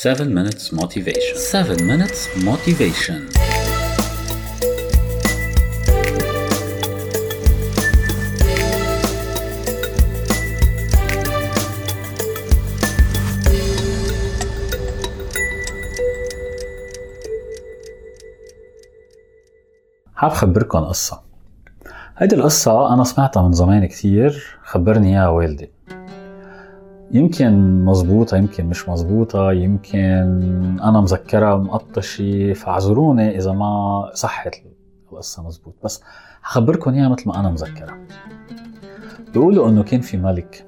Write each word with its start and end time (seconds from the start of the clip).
7 0.00 0.32
minutes 0.32 0.70
motivation. 0.72 1.36
7 1.36 1.82
minutes 1.82 2.28
motivation. 2.44 3.18
حاب 20.14 20.30
خبركم 20.30 20.78
قصة. 20.78 21.22
هيدي 22.16 22.34
القصة 22.34 22.94
أنا 22.94 23.04
سمعتها 23.04 23.42
من 23.42 23.52
زمان 23.52 23.86
كتير 23.86 24.58
خبرني 24.62 25.08
إياها 25.08 25.28
والدي 25.28 25.70
يمكن 27.10 27.84
مزبوطة 27.84 28.36
يمكن 28.36 28.66
مش 28.66 28.88
مزبوطة 28.88 29.52
يمكن 29.52 29.98
أنا 30.82 31.00
مذكرها 31.00 31.56
مقطشة 31.56 32.52
فاعذروني 32.52 33.38
إذا 33.38 33.52
ما 33.52 34.02
صحت 34.14 34.56
القصة 35.12 35.46
مزبوط. 35.46 35.74
بس 35.84 36.02
حخبركم 36.42 36.94
إياها 36.94 37.08
مثل 37.08 37.28
ما 37.28 37.40
أنا 37.40 37.50
مذكرها 37.50 37.98
بيقولوا 39.32 39.68
إنه 39.68 39.82
كان 39.82 40.00
في 40.00 40.16
ملك 40.16 40.66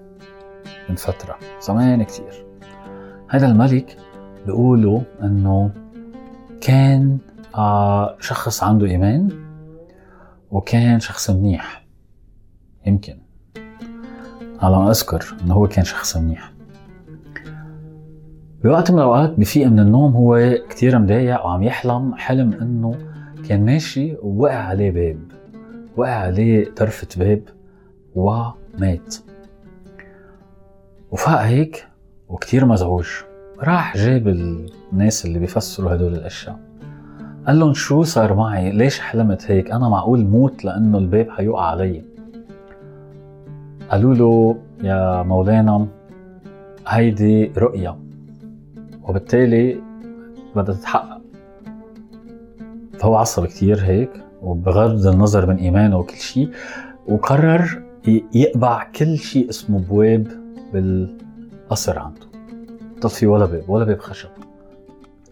من 0.88 0.94
فترة 0.94 1.38
زمان 1.60 2.02
كتير. 2.02 2.46
هذا 3.28 3.46
الملك 3.46 3.96
بيقولوا 4.46 5.00
إنه 5.22 5.70
كان 6.60 7.18
آه 7.54 8.16
شخص 8.20 8.62
عنده 8.62 8.86
إيمان 8.86 9.28
وكان 10.50 11.00
شخص 11.00 11.30
منيح. 11.30 11.86
يمكن. 12.86 13.19
على 14.60 14.76
ما 14.76 14.90
أذكر 14.90 15.24
إنه 15.44 15.54
هو 15.54 15.68
كان 15.68 15.84
شخص 15.84 16.16
منيح. 16.16 16.52
بوقت 18.64 18.90
من 18.90 18.98
الأوقات 18.98 19.40
بفيق 19.40 19.66
من 19.66 19.80
النوم 19.80 20.12
هو 20.12 20.54
كتير 20.70 20.98
مضايق 20.98 21.46
وعم 21.46 21.62
يحلم 21.62 22.14
حلم 22.14 22.52
إنه 22.52 22.94
كان 23.48 23.64
ماشي 23.64 24.16
ووقع 24.22 24.56
عليه 24.56 24.90
باب 24.90 25.18
وقع 25.96 26.14
عليه 26.14 26.70
طرفة 26.74 27.08
باب 27.16 27.42
ومات. 28.14 29.16
وفاق 31.10 31.40
هيك 31.40 31.86
وكتير 32.28 32.64
مزعوج 32.64 33.06
راح 33.60 33.96
جاب 33.96 34.28
الناس 34.28 35.26
اللي 35.26 35.38
بيفسروا 35.38 35.94
هدول 35.94 36.14
الأشياء. 36.14 36.58
قال 37.46 37.58
لهم 37.58 37.74
شو 37.74 38.02
صار 38.02 38.34
معي؟ 38.34 38.72
ليش 38.72 39.00
حلمت 39.00 39.50
هيك؟ 39.50 39.70
أنا 39.70 39.88
معقول 39.88 40.24
موت 40.26 40.64
لأنه 40.64 40.98
الباب 40.98 41.30
حيوقع 41.30 41.64
علي. 41.64 42.04
قالوا 43.90 44.14
له 44.14 44.56
يا 44.82 45.22
مولانا 45.22 45.86
هيدي 46.86 47.52
رؤيا 47.58 47.98
وبالتالي 49.02 49.82
بدها 50.56 50.74
تتحقق. 50.74 51.20
فهو 52.98 53.16
عصب 53.16 53.46
كتير 53.46 53.78
هيك 53.80 54.10
وبغض 54.42 55.06
النظر 55.06 55.46
من 55.46 55.56
إيمانه 55.56 55.98
وكل 55.98 56.16
شيء 56.16 56.50
وقرر 57.08 57.82
يقبع 58.34 58.84
كل 58.84 59.16
شيء 59.18 59.48
اسمه 59.48 59.78
بواب 59.78 60.26
بالقصر 60.72 61.98
عنده. 61.98 62.26
طب 63.02 63.08
في 63.08 63.26
ولا 63.26 63.46
باب 63.46 63.64
ولا 63.68 63.84
باب 63.84 63.98
خشب. 63.98 64.28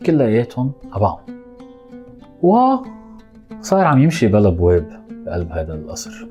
كلياتهم 0.06 0.72
قبعهم 0.92 1.20
وصار 2.42 3.84
عم 3.84 3.98
يمشي 3.98 4.28
بلا 4.28 4.50
بواب 4.50 4.86
بقلب 5.10 5.52
هذا 5.52 5.74
القصر. 5.74 6.26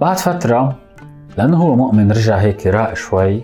بعد 0.00 0.16
فترة 0.16 0.83
لأنه 1.38 1.56
هو 1.56 1.76
مؤمن 1.76 2.12
رجع 2.12 2.36
هيك 2.36 2.66
راق 2.66 2.94
شوي 2.94 3.42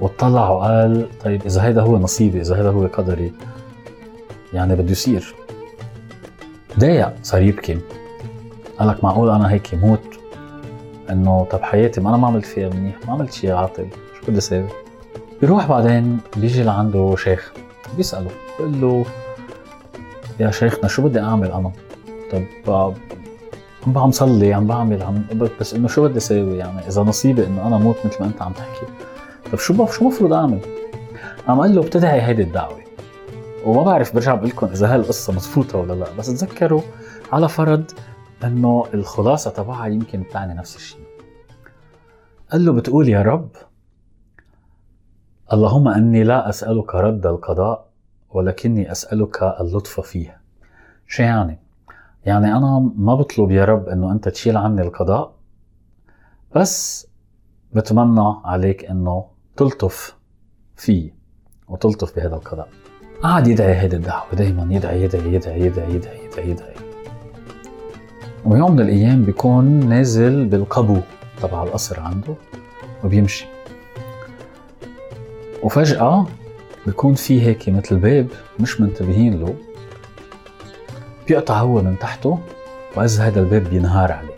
وطلع 0.00 0.48
وقال 0.50 1.08
طيب 1.24 1.46
إذا 1.46 1.62
هيدا 1.64 1.82
هو 1.82 1.98
نصيبي 1.98 2.40
إذا 2.40 2.56
هيدا 2.56 2.68
هو 2.68 2.86
قدري 2.86 3.32
يعني 4.52 4.74
بده 4.74 4.90
يصير. 4.90 5.34
ضايق 6.78 7.14
صار 7.22 7.42
يبكي. 7.42 7.78
قال 8.78 8.88
لك 8.88 9.04
معقول 9.04 9.30
أنا 9.30 9.52
هيك 9.52 9.74
موت 9.74 10.18
إنه 11.10 11.46
طب 11.50 11.62
حياتي 11.62 12.00
ما 12.00 12.08
أنا 12.08 12.16
ما 12.16 12.26
عملت 12.26 12.46
فيها 12.46 12.68
منيح 12.68 12.96
ما 13.06 13.12
عملت 13.12 13.32
شيء 13.32 13.52
عاطل 13.52 13.86
شو 14.20 14.26
بدي 14.28 14.38
أساوي 14.38 14.68
بيروح 15.40 15.66
بعدين 15.66 16.18
بيجي 16.36 16.62
لعنده 16.62 17.16
شيخ 17.16 17.52
بيسأله 17.96 18.30
بيقول 18.58 18.80
له 18.80 19.04
يا 20.40 20.50
شيخنا 20.50 20.88
شو 20.88 21.02
بدي 21.02 21.20
أعمل 21.20 21.52
أنا؟ 21.52 21.72
طب 22.66 22.94
عم 23.96 24.10
صلي 24.10 24.54
عم 24.54 24.66
بعمل 24.66 25.02
عم 25.02 25.24
بس 25.60 25.74
إنه 25.74 25.88
شو 25.88 26.08
بدي 26.08 26.18
اساوي 26.18 26.58
يعني 26.58 26.86
إذا 26.88 27.02
نصيبي 27.02 27.46
إنه 27.46 27.66
أنا 27.66 27.78
موت 27.78 27.96
مثل 28.04 28.20
ما 28.20 28.26
أنت 28.26 28.42
عم 28.42 28.52
تحكي. 28.52 28.86
طب 29.52 29.58
شو 29.58 29.86
شو 29.86 30.02
المفروض 30.02 30.32
أعمل؟ 30.32 30.60
عم 31.48 31.60
قال 31.60 31.74
له 31.74 31.82
بتدعي 31.82 32.22
هيدي 32.22 32.42
الدعوة. 32.42 32.78
وما 33.66 33.82
بعرف 33.82 34.14
برجع 34.14 34.34
بقول 34.34 34.48
لكم 34.48 34.66
إذا 34.66 34.94
هالقصه 34.94 35.32
مضبوطة 35.32 35.78
ولا 35.78 35.92
لا 35.92 36.06
بس 36.18 36.26
تذكروا 36.26 36.80
على 37.32 37.48
فرض 37.48 37.84
إنه 38.44 38.84
الخلاصة 38.94 39.50
تبعها 39.50 39.86
يمكن 39.86 40.22
بتعني 40.22 40.54
نفس 40.54 40.76
الشيء. 40.76 41.00
قال 42.52 42.64
له 42.64 42.72
بتقول 42.72 43.08
يا 43.08 43.22
رب 43.22 43.48
اللهم 45.52 45.88
أني 45.88 46.24
لا 46.24 46.48
أسألك 46.48 46.94
رد 46.94 47.26
القضاء 47.26 47.88
ولكني 48.30 48.92
أسألك 48.92 49.42
اللطف 49.60 50.00
فيه 50.00 50.40
شو 51.06 51.22
يعني؟ 51.22 51.58
يعني 52.24 52.56
أنا 52.56 52.92
ما 52.96 53.14
بطلب 53.14 53.50
يا 53.50 53.64
رب 53.64 53.88
أنه 53.88 54.12
أنت 54.12 54.28
تشيل 54.28 54.56
عني 54.56 54.82
القضاء 54.82 55.34
بس 56.56 57.06
بتمنى 57.72 58.34
عليك 58.44 58.84
أنه 58.84 59.24
تلطف 59.56 60.16
فيه 60.76 61.14
وتلطف 61.68 62.16
بهذا 62.16 62.34
القضاء. 62.34 62.68
قعد 63.22 63.48
يدعي 63.48 63.74
هيدي 63.74 63.96
الدعوة 63.96 64.34
دايما 64.34 64.74
يدعي 64.74 65.02
يدعي 65.02 65.34
يدعي 65.34 65.60
يدعي 65.60 65.94
يدعي 65.94 66.24
يدعي, 66.26 66.50
يدعي. 66.50 66.74
ويوم 68.44 68.72
من 68.72 68.80
الأيام 68.80 69.24
بيكون 69.24 69.64
نازل 69.88 70.44
بالقبو 70.44 71.00
تبع 71.42 71.62
القصر 71.62 72.00
عنده 72.00 72.34
وبيمشي. 73.04 73.46
وفجأة 75.62 76.26
بيكون 76.86 77.14
في 77.14 77.42
هيك 77.42 77.68
مثل 77.68 77.96
باب 77.96 78.28
مش 78.60 78.80
منتبهين 78.80 79.40
له. 79.40 79.54
بيقطع 81.28 81.60
هو 81.60 81.82
من 81.82 81.98
تحته 81.98 82.38
وإذا 82.96 83.24
هذا 83.24 83.40
الباب 83.40 83.64
بينهار 83.64 84.12
عليه. 84.12 84.36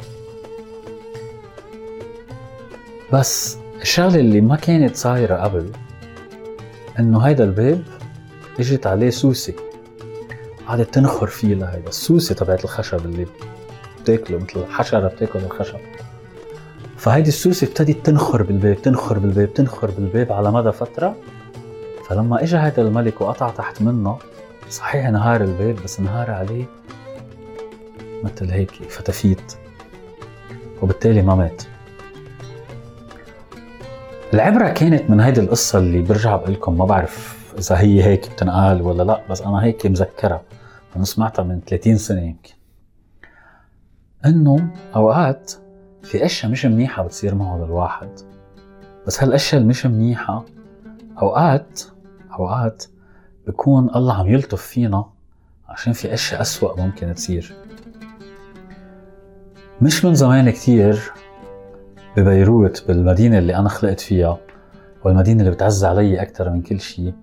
بس 3.13 3.59
الشغلة 3.83 4.21
اللي 4.21 4.41
ما 4.41 4.57
كانت 4.57 4.97
صايرة 4.97 5.37
قبل 5.37 5.71
إنه 6.99 7.19
هيدا 7.21 7.45
الباب 7.45 7.83
إجت 8.61 8.87
عليه 8.87 9.11
سوسة. 9.11 9.55
قعدت 10.69 10.95
تنخر 10.95 11.27
فيه 11.27 11.55
لهيدا 11.55 11.89
السوسة 11.89 12.35
تبعت 12.35 12.65
الخشب 12.65 13.05
اللي 13.05 13.27
بتاكله 14.03 14.39
مثل 14.39 14.67
حشرة 14.67 15.09
بتاكل 15.09 15.39
الخشب. 15.39 15.79
فهيدي 16.97 17.29
السوسة 17.29 17.67
ابتدت 17.67 18.07
تنخر 18.07 18.43
بالباب 18.43 18.83
تنخر 18.83 19.19
بالباب 19.19 19.55
تنخر 19.55 19.91
بالباب 19.91 20.33
على 20.33 20.53
مدى 20.53 20.73
فترة. 20.73 21.17
فلما 22.09 22.43
اجى 22.43 22.57
هذا 22.57 22.83
الملك 22.83 23.21
وقطع 23.21 23.51
تحت 23.51 23.83
منه 23.83 24.19
صحيح 24.71 25.07
انهار 25.07 25.41
الباب 25.41 25.77
بس 25.85 26.01
انهار 26.01 26.31
عليه 26.31 26.65
مثل 28.25 28.51
هيك 28.51 28.71
فتافيت 28.71 29.53
وبالتالي 30.83 31.23
ما 31.23 31.35
مات. 31.35 31.63
العبرة 34.35 34.69
كانت 34.69 35.11
من 35.11 35.21
هيدي 35.21 35.41
القصة 35.41 35.79
اللي 35.79 36.03
برجع 36.03 36.37
بقول 36.37 36.53
لكم 36.53 36.79
ما 36.79 36.85
بعرف 36.85 37.41
إذا 37.59 37.79
هي 37.79 38.05
هيك 38.05 38.31
بتنقال 38.33 38.83
ولا 38.83 39.03
لا 39.03 39.23
بس 39.31 39.43
أنا 39.43 39.65
هيك 39.65 39.87
مذكرها 39.87 40.43
أنا 40.97 41.05
سمعتها 41.05 41.43
من 41.43 41.61
30 41.61 41.97
سنة 41.97 42.21
يمكن. 42.21 42.53
إنه 44.27 44.69
أوقات 44.97 45.53
في 46.03 46.25
أشياء 46.25 46.53
مش 46.53 46.67
منيحة 46.67 47.03
بتصير 47.03 47.35
معه 47.35 47.57
للواحد 47.65 48.09
بس 49.07 49.23
هالأشياء 49.23 49.61
اللي 49.61 49.71
مش 49.71 49.87
منيحة 49.87 50.45
أوقات 51.23 51.83
أوقات 52.39 52.85
بكون 53.47 53.91
الله 53.97 54.15
عم 54.15 54.27
يلطف 54.27 54.63
فينا 54.63 55.05
عشان 55.69 55.93
في 55.93 56.15
أشياء 56.15 56.41
أسوأ 56.41 56.81
ممكن 56.81 57.15
تصير. 57.15 57.55
مش 59.83 60.05
من 60.05 60.15
زمان 60.15 60.51
كتير 60.51 61.13
ببيروت 62.17 62.85
بالمدينة 62.89 63.39
اللي 63.39 63.57
أنا 63.57 63.69
خلقت 63.69 64.01
فيها 64.01 64.39
والمدينة 65.05 65.41
اللي 65.41 65.51
بتعز 65.51 65.85
علي 65.85 66.23
أكثر 66.23 66.51
من 66.51 66.63
كل 66.63 66.81
شيء 66.81 67.15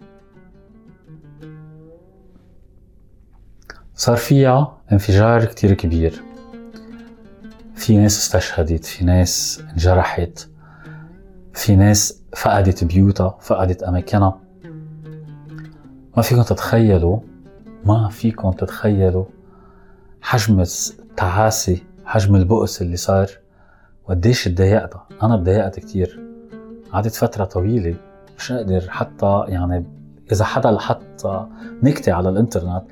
صار 3.95 4.17
فيها 4.17 4.77
انفجار 4.91 5.45
كتير 5.45 5.73
كبير. 5.73 6.23
في 7.75 7.97
ناس 7.97 8.17
استشهدت 8.17 8.85
في 8.85 9.05
ناس 9.05 9.63
انجرحت 9.71 10.47
في 11.53 11.75
ناس 11.75 12.21
فقدت 12.35 12.83
بيوتها 12.83 13.37
فقدت 13.41 13.83
أماكنها. 13.83 14.46
ما 16.17 16.23
فيكم 16.23 16.41
تتخيلوا 16.41 17.19
ما 17.85 18.09
فيكم 18.09 18.51
تتخيلوا 18.51 19.25
حجم 20.21 20.59
التعاسة 20.59 21.77
حجم 22.05 22.35
البؤس 22.35 22.81
اللي 22.81 22.97
صار؟ 22.97 23.29
وقديش 24.05 24.43
تضايقت 24.45 24.93
أنا 25.23 25.37
تضايقت 25.37 25.79
كتير. 25.79 26.19
قعدت 26.93 27.15
فترة 27.15 27.45
طويلة 27.45 27.95
مش 28.37 28.51
قادر 28.51 28.81
حتى 28.89 29.43
يعني 29.47 29.85
إذا 30.31 30.45
حدا 30.45 30.77
حط 30.79 31.47
نكتة 31.83 32.13
على 32.13 32.29
الإنترنت 32.29 32.83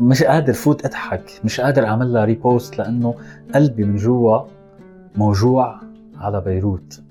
مش 0.00 0.22
قادر 0.22 0.52
فوت 0.52 0.84
أضحك 0.86 1.40
مش 1.44 1.60
قادر 1.60 1.86
أعمل 1.86 2.12
لها 2.12 2.24
repost 2.24 2.78
لأنه 2.78 3.14
قلبي 3.54 3.84
من 3.84 3.96
جوا 3.96 4.40
موجوع 5.16 5.80
على 6.16 6.40
بيروت. 6.40 7.02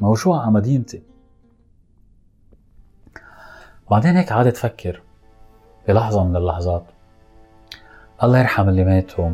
موجوع 0.00 0.42
على 0.42 0.52
مدينتي. 0.52 1.02
بعدين 3.90 4.16
هيك 4.16 4.32
قعدت 4.32 4.56
أفكر 4.56 5.02
بلحظة 5.88 6.24
من 6.24 6.36
اللحظات. 6.36 6.84
الله 8.22 8.38
يرحم 8.38 8.68
اللي 8.68 8.84
ماتوا 8.84 9.30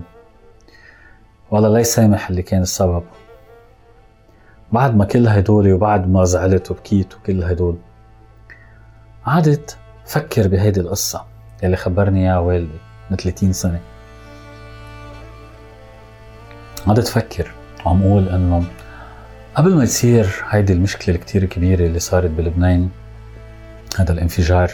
والله 1.50 1.69
لا 1.69 1.78
يسامح 1.78 2.28
اللي 2.28 2.43
كان 2.43 2.62
السبب. 2.62 3.02
بعد 4.72 4.96
ما 4.96 5.04
كل 5.04 5.28
هدول 5.28 5.72
وبعد 5.72 6.08
ما 6.08 6.25
زعلت 6.25 6.70
وبكيت 6.70 7.14
وكل 7.14 7.44
هدول 7.44 7.78
قعدت 9.26 9.78
فكر 10.06 10.49
بهيدي 10.49 10.81
القصة 10.81 11.25
اللي 11.64 11.76
خبرني 11.76 12.20
إياها 12.20 12.38
والدي 12.38 12.78
من 13.10 13.16
30 13.16 13.52
سنة. 13.52 13.81
قعدت 16.87 17.08
فكر 17.08 17.50
وعم 17.87 18.02
أقول 18.02 18.28
إنه 18.28 18.64
قبل 19.54 19.75
ما 19.75 19.82
يصير 19.82 20.44
هيدي 20.49 20.72
المشكلة 20.72 21.14
الكتير 21.14 21.44
كبيرة 21.44 21.87
اللي 21.87 21.99
صارت 21.99 22.31
بلبنان 22.31 22.88
هذا 24.00 24.12
الانفجار. 24.12 24.70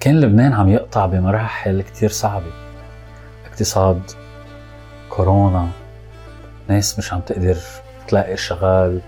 كان 0.00 0.20
لبنان 0.20 0.52
عم 0.52 0.68
يقطع 0.68 1.06
بمراحل 1.06 1.82
كتير 1.82 2.10
صعبة. 2.10 2.52
اقتصاد 3.50 4.02
كورونا 5.08 5.68
ناس 6.68 6.98
مش 6.98 7.12
عم 7.12 7.20
تقدر 7.20 7.56
تلاقي 8.08 8.36
شغال 8.36 9.00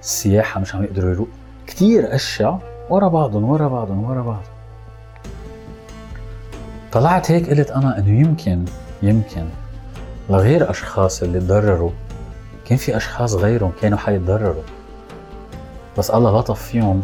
السياحة 0.00 0.60
مش 0.60 0.74
عم 0.74 0.84
يقدروا 0.84 1.10
يروحوا 1.10 1.32
كتير 1.66 2.14
أشياء 2.14 2.60
ورا 2.90 3.08
بعضهم 3.08 3.44
ورا 3.44 3.68
بعضهم 3.68 4.04
ورا 4.04 4.22
بعض 4.22 4.42
طلعت 6.92 7.30
هيك 7.30 7.50
قلت 7.50 7.70
أنا 7.70 7.98
إنه 7.98 8.20
يمكن 8.20 8.64
يمكن. 9.02 9.48
لغير 10.30 10.70
أشخاص 10.70 11.22
اللي 11.22 11.40
تضرروا. 11.40 11.90
كان 12.64 12.78
في 12.78 12.96
أشخاص 12.96 13.34
غيرهم 13.34 13.72
كانوا 13.82 13.98
حيتضرروا. 13.98 14.62
بس 15.98 16.10
الله 16.10 16.38
لطف 16.38 16.62
فيهم 16.62 17.02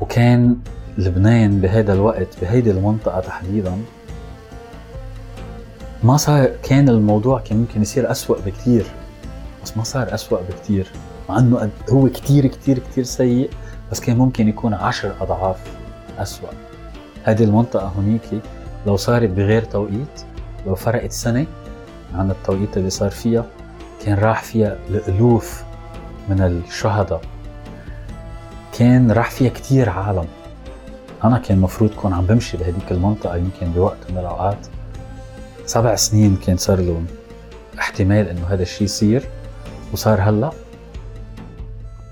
وكان 0.00 0.56
لبنان 0.98 1.60
بهذا 1.60 1.92
الوقت 1.92 2.28
بهيدي 2.42 2.70
المنطقة 2.70 3.20
تحديدا. 3.20 3.78
ما 6.02 6.16
صار 6.16 6.50
كان 6.62 6.88
الموضوع 6.88 7.40
كان 7.40 7.58
ممكن 7.58 7.82
يصير 7.82 8.10
أسوأ 8.10 8.36
بكتير. 8.46 8.86
بس 9.64 9.76
ما 9.76 9.84
صار 9.84 10.14
أسوأ 10.14 10.38
بكتير. 10.50 10.92
مع 11.28 11.38
إنه 11.38 11.70
هو 11.90 12.08
كتير 12.08 12.46
كتير 12.46 12.78
كتير 12.78 13.04
سيء 13.04 13.50
بس 13.92 14.00
كان 14.00 14.16
ممكن 14.16 14.48
يكون 14.48 14.74
عشر 14.74 15.14
أضعاف 15.20 15.56
أسوأ. 16.18 16.48
هذه 17.24 17.44
المنطقة 17.44 17.92
هنيك 17.98 18.42
لو 18.86 18.96
صارت 18.96 19.30
بغير 19.30 19.62
توقيت 19.62 20.22
لو 20.66 20.74
فرقت 20.74 21.12
سنة 21.12 21.46
عن 22.14 22.30
التوقيت 22.30 22.76
اللي 22.76 22.90
صار 22.90 23.10
فيها 23.10 23.44
كان 24.04 24.18
راح 24.18 24.42
فيها 24.42 24.78
الألوف 24.90 25.62
من 26.28 26.40
الشهداء. 26.40 27.20
كان 28.78 29.12
راح 29.12 29.30
فيها 29.30 29.50
كتير 29.50 29.90
عالم. 29.90 30.26
أنا 31.24 31.38
كان 31.38 31.58
مفروض 31.58 31.90
كون 31.90 32.12
عم 32.12 32.26
بمشي 32.26 32.56
بهديك 32.56 32.92
المنطقة 32.92 33.36
يمكن 33.36 33.72
بوقت 33.72 34.10
من 34.10 34.18
الأوقات. 34.18 34.66
سبع 35.66 35.94
سنين 35.94 36.36
كان 36.36 36.56
صار 36.56 36.80
لهم 36.80 37.06
احتمال 37.78 38.28
إنه 38.28 38.46
هذا 38.48 38.62
الشيء 38.62 38.84
يصير 38.84 39.28
وصار 39.92 40.20
هلأ. 40.20 40.50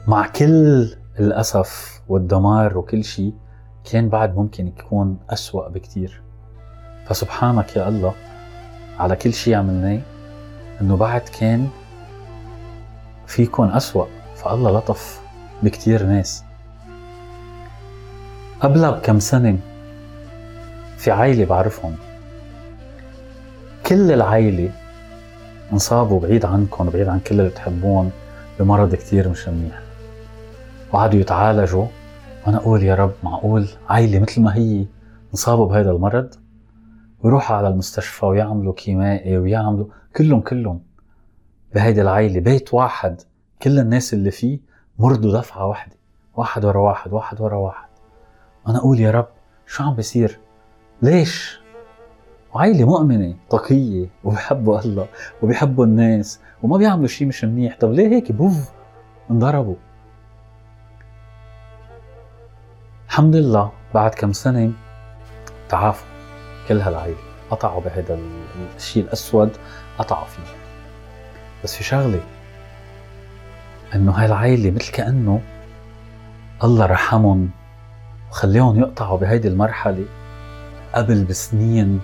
مع 0.06 0.26
كل 0.26 0.94
الأسف 1.20 2.00
والدمار 2.08 2.78
وكل 2.78 3.04
شيء 3.04 3.34
كان 3.92 4.08
بعد 4.08 4.36
ممكن 4.36 4.66
يكون 4.66 5.18
أسوأ 5.30 5.68
بكتير. 5.68 6.22
فسبحانك 7.06 7.76
يا 7.76 7.88
الله 7.88 8.14
على 8.98 9.16
كل 9.16 9.32
شيء 9.32 9.54
عملناه 9.54 10.00
إنه 10.80 10.96
بعد 10.96 11.20
كان 11.20 11.68
في 13.26 13.42
يكون 13.42 13.70
أسوأ. 13.70 14.06
فالله 14.36 14.78
لطف 14.78 15.20
بكتير 15.62 16.06
ناس. 16.06 16.42
قبلها 18.60 18.90
بكم 18.90 19.18
سنة 19.18 19.58
في 20.96 21.10
عائلة 21.10 21.44
بعرفهم. 21.44 21.94
كل 23.86 24.12
العائلة 24.12 24.72
انصابوا 25.72 26.20
بعيد 26.20 26.44
عنكم 26.44 26.90
بعيد 26.90 27.08
عن 27.08 27.20
كل 27.20 27.40
اللي 27.40 27.50
بتحبون 27.50 28.10
بمرض 28.58 28.94
كتير 28.94 29.28
مش 29.28 29.48
منيح. 29.48 29.80
وقعدوا 30.92 31.20
يتعالجوا. 31.20 31.86
وأنا 32.46 32.56
أقول 32.58 32.82
يا 32.82 32.94
رب 32.94 33.12
معقول 33.22 33.68
عائلة 33.88 34.18
مثل 34.18 34.40
ما 34.42 34.56
هي 34.56 34.84
انصابوا 35.32 35.66
بهذا 35.66 35.90
المرض؟ 35.90 36.34
ويروحوا 37.22 37.56
على 37.56 37.68
المستشفى 37.68 38.26
ويعملوا 38.26 38.72
كيمائي 38.72 39.38
ويعملوا 39.38 39.86
كلهم 40.16 40.40
كلهم 40.40 40.80
بهيدي 41.74 42.02
العائلة 42.02 42.40
بيت 42.40 42.74
واحد 42.74 43.20
كل 43.62 43.78
الناس 43.78 44.14
اللي 44.14 44.30
فيه 44.30 44.58
مرضوا 44.98 45.38
دفعة 45.38 45.66
واحدة. 45.66 45.96
واحد 46.36 46.64
ورا 46.64 46.80
واحد 46.80 47.12
واحد 47.12 47.40
ورا 47.40 47.56
واحد. 47.56 47.85
أنا 48.68 48.78
أقول 48.78 49.00
يا 49.00 49.10
رب 49.10 49.28
شو 49.66 49.82
عم 49.84 49.94
بيصير؟ 49.94 50.38
ليش؟ 51.02 51.60
وعائلة 52.54 52.84
مؤمنة 52.84 53.34
تقية 53.50 54.06
وبيحبوا 54.24 54.80
الله 54.80 55.08
وبيحبوا 55.42 55.84
الناس 55.84 56.40
وما 56.62 56.76
بيعملوا 56.76 57.06
شيء 57.08 57.26
مش 57.26 57.44
منيح. 57.44 57.76
طب 57.80 57.92
ليه 57.92 58.08
هيك؟ 58.08 58.32
بوف 58.32 58.70
انضربوا. 59.30 59.74
الحمد 63.06 63.36
لله 63.36 63.72
بعد 63.94 64.10
كم 64.14 64.32
سنة 64.32 64.72
تعافوا 65.68 66.08
كل 66.68 66.80
هالعائلة 66.80 67.16
قطعوا 67.50 67.80
بهذا 67.80 68.18
الشيء 68.76 69.02
الأسود 69.04 69.50
قطعوا 69.98 70.24
فيه. 70.24 70.42
بس 71.64 71.76
في 71.76 71.84
شغلة 71.84 72.20
إنه 73.94 74.12
هاي 74.12 74.26
العائلة 74.26 74.70
مثل 74.70 74.92
كأنه 74.92 75.40
الله 76.64 76.86
رحمهم 76.86 77.50
وخليهم 78.36 78.80
يقطعوا 78.80 79.18
بهيدي 79.18 79.48
المرحلة 79.48 80.04
قبل 80.94 81.24
بسنين 81.24 82.00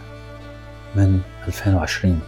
من 0.96 1.20
2020 1.48 2.20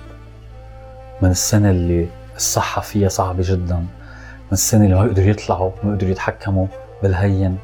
من 1.23 1.31
السنة 1.31 1.71
اللي 1.71 2.09
الصحة 2.37 2.83
فيها 2.83 3.09
صعبة 3.09 3.43
جدا 3.43 3.77
من 3.77 4.53
السنة 4.53 4.85
اللي 4.85 4.95
ما 4.95 5.05
يقدروا 5.05 5.27
يطلعوا 5.27 5.71
ما 5.85 5.93
يقدروا 5.93 6.11
يتحكموا 6.11 6.67
بالهين. 7.03 7.59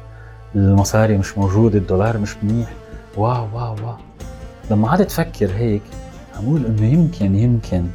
المصاري 0.55 1.17
مش 1.17 1.37
موجودة 1.37 1.77
الدولار 1.77 2.17
مش 2.17 2.37
منيح. 2.43 2.69
واو 3.17 3.47
واو 3.53 3.75
واو. 3.75 3.95
لما 4.71 4.87
قعدت 4.87 5.09
تفكر 5.09 5.51
هيك 5.55 5.83
عم 6.37 6.55
إنه 6.55 6.85
يمكن 6.85 7.35
يمكن 7.35 7.87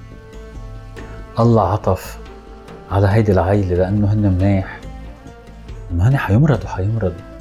الله 1.39 1.73
عطف 1.73 2.19
على 2.91 3.09
هيدي 3.09 3.33
العائلة 3.33 3.77
لأنه 3.77 4.13
هن 4.13 4.33
منيح. 4.33 4.81
إنه 5.91 6.09
هن 6.09 6.17
حيمرضوا 6.17 6.69
حيمرضوا. 6.69 7.36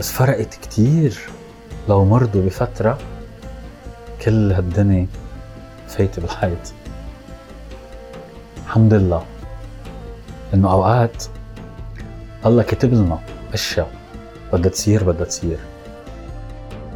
بس 0.00 0.12
فرقت 0.12 0.54
كتير. 0.54 1.18
لو 1.88 2.04
مرضوا 2.04 2.42
بفترة 2.42 2.98
كل 4.24 4.52
هالدنيا 4.52 5.06
فايتة 5.88 6.22
بالحيط. 6.22 6.72
الحمد 8.66 8.94
لله. 8.94 9.22
إنه 10.54 10.72
أوقات 10.72 11.24
الله 12.46 12.62
كتب 12.62 12.94
لنا 12.94 13.18
أشياء 13.54 13.90
بدها 14.52 14.70
تصير 14.70 15.04
بدها 15.04 15.24
تصير. 15.24 15.58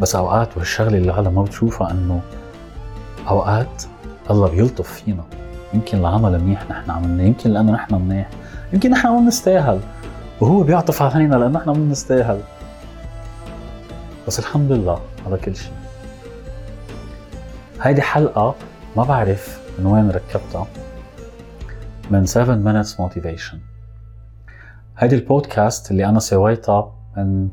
بس 0.01 0.17
أوقات 0.17 0.57
والشغله 0.57 0.99
اللي 0.99 1.11
العالم 1.11 1.35
ما 1.35 1.43
بتشوفها 1.43 1.91
إنه 1.91 2.21
أوقات 3.29 3.83
الله 4.31 4.49
بيلطف 4.49 4.93
فينا. 4.93 5.25
يمكن 5.75 5.99
العمل 5.99 6.41
منيح 6.41 6.71
نحن 6.71 6.91
عملنا 6.91 7.23
يمكن 7.23 7.51
لأنه 7.51 7.73
نحن 7.73 7.95
منيح 7.95 8.29
يمكن 8.73 8.91
نحن 8.91 9.09
ما 9.09 9.19
بنستاهل. 9.19 9.81
وهو 10.41 10.63
بيعطف 10.63 11.03
علينا 11.03 11.37
لأنه 11.37 11.59
نحن 11.59 11.71
ما 11.71 11.75
بنستاهل. 11.75 12.41
بس 14.26 14.38
الحمد 14.38 14.73
لله 14.73 15.00
على 15.26 15.37
كل 15.37 15.57
شيء. 15.57 15.73
هيدي 17.81 18.02
حلقة 18.02 18.54
ما 18.97 19.04
بعرف 19.04 19.61
من 19.78 19.87
وين 19.87 20.11
ركبتها. 20.11 20.66
من 22.11 22.26
7 22.26 22.57
minutes 22.64 22.88
motivation. 22.88 23.57
هيدي 24.99 25.14
البودكاست 25.14 25.90
اللي 25.90 26.07
أنا 26.07 26.21
سويتها 26.21 26.93
من 27.16 27.49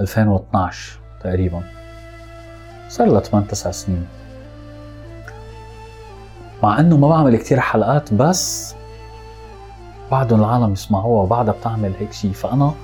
2012 0.00 0.98
تقريبا. 1.20 1.62
صار 2.88 3.06
لها 3.06 3.20
8 3.20 3.46
9 3.46 3.72
سنين. 3.72 4.06
مع 6.62 6.80
إنه 6.80 6.96
ما 6.96 7.08
بعمل 7.08 7.36
كتير 7.36 7.60
حلقات 7.60 8.14
بس 8.14 8.74
بعدهم 10.10 10.40
العالم 10.40 10.72
يسمعوها 10.72 11.22
وبعدها 11.22 11.54
بتعمل 11.54 11.92
هيك 12.00 12.12
شيء. 12.12 12.32
فأنا 12.32 12.74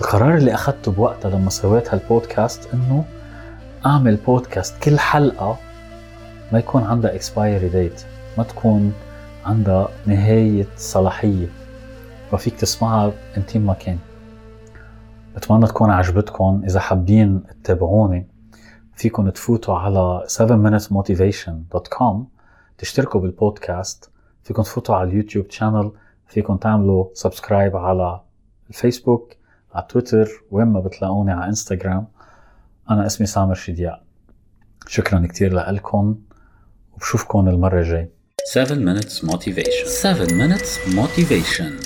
القرار 0.00 0.36
اللي 0.36 0.54
أخذته 0.54 0.92
بوقتها 0.92 1.30
لما 1.30 1.50
سويت 1.50 1.94
هالبودكاست 1.94 2.74
إنه 2.74 3.04
أعمل 3.86 4.16
بودكاست 4.16 4.82
كل 4.82 4.98
حلقة 4.98 5.58
ما 6.52 6.58
يكون 6.58 6.82
عندها 6.82 7.14
expiry 7.14 7.68
date 7.68 8.02
ما 8.38 8.44
تكون 8.44 8.92
عندها 9.44 9.88
نهاية 10.06 10.66
صلاحية. 10.76 11.46
وفيك 12.32 12.54
تسمعها 12.54 13.12
أيمتى 13.36 13.56
ما 13.56 13.74
كان. 13.74 13.98
بتمنى 15.36 15.66
تكون 15.66 15.90
عجبتكم. 15.90 16.62
إذا 16.64 16.80
حابين 16.80 17.42
تتابعوني 17.62 18.26
فيكم 18.94 19.30
تفوتوا 19.30 19.78
على 19.78 20.26
7minutesmotivation.com 20.28 22.16
تشتركوا 22.78 23.20
بالبودكاست. 23.20 24.10
فيكم 24.42 24.62
تفوتوا 24.62 24.94
على 24.94 25.10
اليوتيوب 25.10 25.50
channel 25.50 25.92
فيكم 26.26 26.56
تعملوا 26.56 27.06
subscribe 27.14 27.76
على 27.76 28.20
الفيسبوك. 28.68 29.36
على 29.74 29.86
تويتر 29.88 30.28
وين 30.50 30.66
ما 30.66 30.80
بتلاقوني 30.80 31.32
على 31.32 31.48
انستغرام. 31.48 32.06
أنا 32.90 33.06
اسمي 33.06 33.26
سامر 33.26 33.54
شدياء 33.54 34.04
شكرا 34.86 35.26
كثير 35.26 35.54
لكم 35.54 36.18
وبشوفكم 36.92 37.48
المرة 37.48 37.80
الجاي 37.80 38.10
7 38.44 38.76
minutes 38.76 39.24
motivation. 39.24 39.86
7 39.86 40.26
minutes 40.26 40.78
motivation. 40.94 41.85